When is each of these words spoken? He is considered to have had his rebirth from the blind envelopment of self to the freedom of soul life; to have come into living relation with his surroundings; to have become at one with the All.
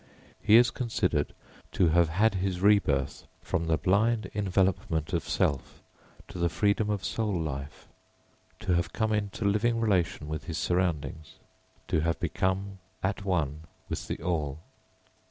He 0.41 0.55
is 0.55 0.71
considered 0.71 1.31
to 1.73 1.89
have 1.89 2.09
had 2.09 2.33
his 2.33 2.59
rebirth 2.59 3.27
from 3.43 3.65
the 3.67 3.77
blind 3.77 4.31
envelopment 4.33 5.13
of 5.13 5.29
self 5.29 5.79
to 6.27 6.39
the 6.39 6.49
freedom 6.49 6.89
of 6.89 7.05
soul 7.05 7.39
life; 7.39 7.87
to 8.61 8.73
have 8.73 8.93
come 8.93 9.13
into 9.13 9.45
living 9.45 9.79
relation 9.79 10.27
with 10.27 10.45
his 10.45 10.57
surroundings; 10.57 11.35
to 11.87 11.99
have 11.99 12.19
become 12.19 12.79
at 13.03 13.23
one 13.25 13.65
with 13.89 14.07
the 14.07 14.17
All. 14.23 14.63